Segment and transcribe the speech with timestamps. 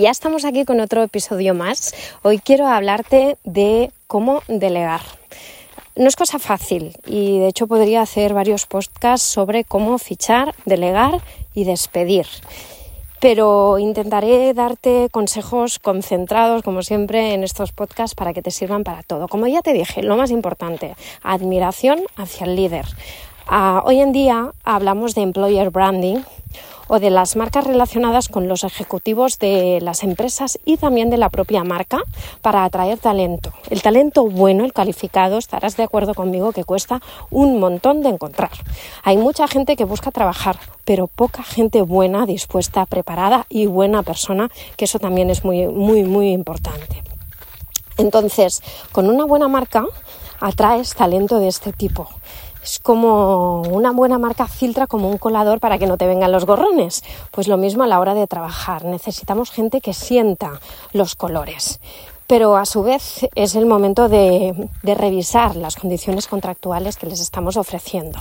[0.00, 1.94] ya estamos aquí con otro episodio más.
[2.22, 5.02] Hoy quiero hablarte de cómo delegar.
[5.96, 11.20] No es cosa fácil y de hecho podría hacer varios podcasts sobre cómo fichar, delegar
[11.54, 12.26] y despedir.
[13.20, 19.02] Pero intentaré darte consejos concentrados, como siempre, en estos podcasts para que te sirvan para
[19.02, 19.28] todo.
[19.28, 22.86] Como ya te dije, lo más importante, admiración hacia el líder.
[23.46, 26.22] Ah, hoy en día hablamos de employer branding
[26.92, 31.30] o de las marcas relacionadas con los ejecutivos de las empresas y también de la
[31.30, 32.02] propia marca
[32.42, 33.50] para atraer talento.
[33.70, 37.00] El talento bueno, el calificado, estarás de acuerdo conmigo que cuesta
[37.30, 38.50] un montón de encontrar.
[39.04, 44.50] Hay mucha gente que busca trabajar, pero poca gente buena, dispuesta, preparada y buena persona,
[44.76, 47.11] que eso también es muy, muy, muy importante.
[48.02, 49.86] Entonces, con una buena marca
[50.40, 52.08] atraes talento de este tipo
[52.62, 56.46] es como una buena marca filtra como un colador para que no te vengan los
[56.46, 57.02] gorrones.
[57.32, 58.84] Pues lo mismo a la hora de trabajar.
[58.84, 60.60] Necesitamos gente que sienta
[60.92, 61.80] los colores.
[62.28, 67.56] Pero a su vez es el momento de, revisar las condiciones contractuales que les estamos
[67.56, 68.20] ofreciendo.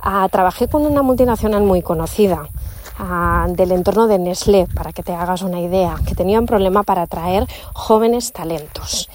[0.00, 2.48] Ah, trabajé con una multinacional muy conocida
[3.48, 7.02] del entorno de Nestlé, para que te hagas una idea, que tenía un problema para
[7.02, 9.08] atraer jóvenes talentos.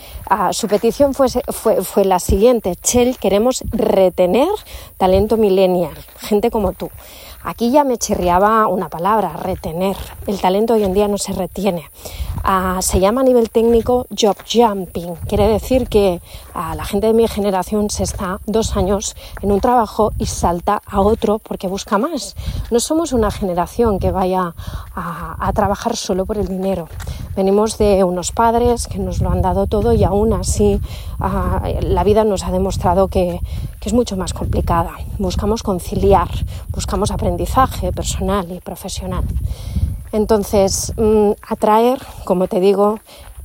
[0.52, 4.49] su petición fue, fue, fue la siguiente, Chell, queremos retener
[4.97, 6.89] talento millennial, gente como tú.
[7.48, 9.95] Aquí ya me chirriaba una palabra, retener.
[10.28, 11.90] El talento hoy en día no se retiene.
[12.44, 15.16] Ah, se llama a nivel técnico job jumping.
[15.30, 16.20] Quiere decir que
[16.53, 20.81] a la gente de mi generación se está dos años en un trabajo y salta
[20.86, 22.36] a otro porque busca más.
[22.70, 24.53] No somos una generación que vaya
[24.94, 26.90] a, trabajar solo por el dinero.
[27.38, 30.81] Venimos de unos padres que nos lo han dado todo y aún así
[31.19, 33.39] ah, la vida nos ha demostrado que,
[33.85, 34.94] es mucho más complicada.
[35.19, 36.27] Buscamos conciliar,
[36.69, 39.23] buscamos aprendizaje personal y profesional.
[40.11, 42.99] Entonces, mm, atraer, como te digo,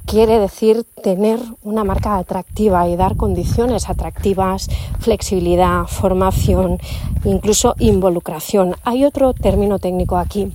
[0.06, 4.68] quiere decir tener una marca atractiva y dar condiciones atractivas,
[5.00, 6.78] flexibilidad, formación,
[7.24, 8.74] incluso involucración.
[8.84, 10.50] Hay otro término técnico aquí,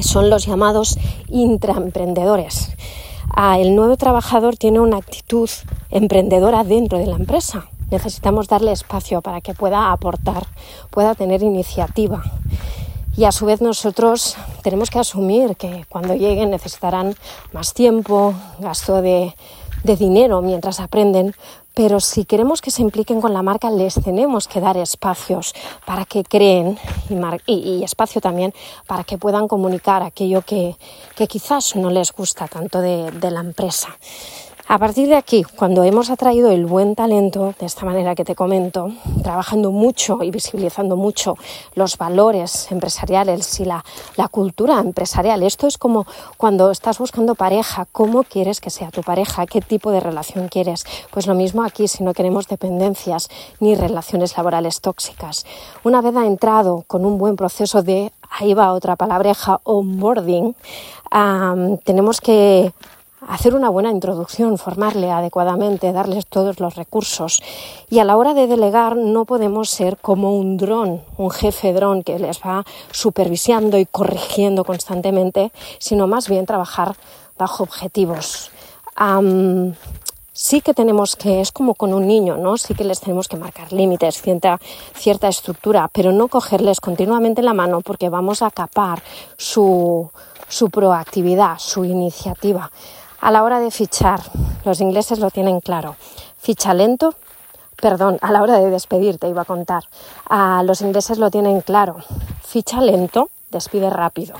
[0.00, 0.98] son los llamados
[1.28, 2.72] intraemprendedores.
[3.34, 5.50] Ah, el nuevo trabajador tiene una actitud
[5.90, 10.46] emprendedora dentro de la empresa necesitamos darle espacio para que pueda aportar,
[10.90, 12.22] pueda tener iniciativa.
[13.16, 17.14] Y a su vez nosotros tenemos que asumir que cuando lleguen necesitarán
[17.52, 19.34] más tiempo, gasto de,
[19.84, 21.34] dinero mientras aprenden,
[21.74, 25.54] pero si queremos que se impliquen con la marca, les tenemos que dar espacios
[25.86, 26.78] para que creen
[27.46, 28.52] y, espacio también
[28.86, 30.76] para que puedan comunicar aquello que,
[31.28, 33.88] quizás no les gusta tanto de la empresa.
[34.68, 38.36] A partir de aquí, cuando hemos atraído el buen talento, de esta manera que te
[38.36, 38.92] comento,
[39.22, 41.36] trabajando mucho y visibilizando mucho
[41.74, 43.84] los valores empresariales y la,
[44.30, 46.06] cultura empresarial, esto es como
[46.36, 49.46] cuando estás buscando pareja, ¿cómo quieres que sea tu pareja?
[49.46, 50.86] ¿Qué tipo de relación quieres?
[51.10, 53.28] Pues lo mismo aquí, si no queremos dependencias
[53.58, 55.44] ni relaciones laborales tóxicas.
[55.82, 60.54] Una vez ha entrado con un buen proceso de, ahí va otra palabreja, onboarding,
[61.84, 62.72] tenemos que
[63.28, 67.42] hacer una buena introducción, formarle adecuadamente, darles todos los recursos.
[67.88, 72.02] Y a la hora de delegar no podemos ser como un dron, un jefe dron
[72.02, 76.96] que les va supervisando y corrigiendo constantemente, sino más bien trabajar
[77.38, 78.50] bajo objetivos.
[80.32, 82.56] sí que tenemos que, es como con un niño, ¿no?
[82.56, 84.22] Sí que les tenemos que marcar límites,
[84.94, 89.02] cierta, estructura, pero no cogerles continuamente la mano porque vamos a capar
[89.36, 90.10] su,
[90.48, 92.70] su proactividad, su iniciativa.
[93.22, 94.20] A la hora de fichar,
[94.64, 95.94] los ingleses lo tienen claro.
[96.38, 97.14] Ficha lento,
[97.80, 99.84] perdón, a la hora de despedir, te iba a contar.
[100.28, 101.98] A los ingleses lo tienen claro.
[102.44, 104.34] Ficha lento, despide rápido.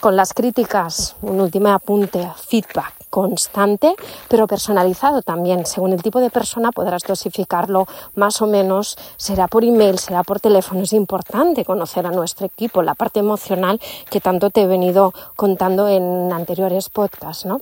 [0.00, 3.94] con las críticas, un último apunte, feedback constante,
[4.28, 5.66] pero personalizado también.
[5.66, 10.40] Según el tipo de persona podrás dosificarlo más o menos, será por email, será por
[10.40, 10.82] teléfono.
[10.82, 15.88] Es importante conocer a nuestro equipo, la parte emocional que tanto te he venido contando
[15.88, 17.60] en anteriores podcasts, ¿no?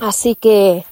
[0.00, 0.84] Así que,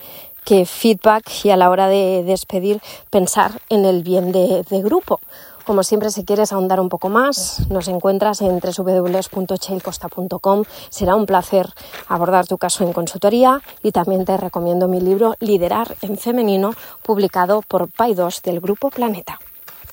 [0.44, 2.80] que feedback y a la hora de despedir
[3.10, 5.20] pensar en el bien de, de grupo.
[5.64, 10.64] Como siempre, si quieres ahondar un poco más, nos encuentras en www.chailcosta.com.
[10.90, 11.72] Será un placer
[12.08, 16.72] abordar tu caso en consultoría y también te recomiendo mi libro Liderar en Femenino,
[17.02, 19.38] publicado por Paidos del Grupo Planeta.